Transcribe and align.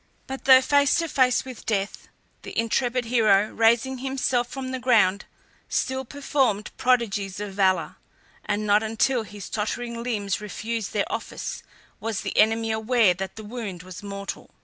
But 0.25 0.45
though 0.45 0.61
face 0.63 0.95
to 0.95 1.07
face 1.07 1.45
with 1.45 1.63
death, 1.67 2.07
the 2.41 2.57
intrepid 2.57 3.05
hero, 3.05 3.49
raising 3.53 3.99
himself 3.99 4.47
from 4.47 4.71
the 4.71 4.79
ground, 4.79 5.25
still 5.69 6.05
performed 6.05 6.71
prodigies 6.75 7.39
of 7.39 7.53
valour, 7.53 7.97
and 8.43 8.65
not 8.65 8.81
until 8.81 9.21
his 9.21 9.47
tottering 9.47 10.01
limbs 10.01 10.41
refused 10.41 10.93
their 10.93 11.05
office 11.13 11.61
was 11.99 12.21
the 12.21 12.35
enemy 12.35 12.71
aware 12.71 13.13
that 13.13 13.35
the 13.35 13.43
wound 13.43 13.83
was 13.83 14.01
mortal. 14.01 14.49